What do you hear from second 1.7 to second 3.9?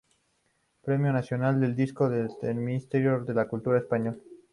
Disco del Ministerio de Cultura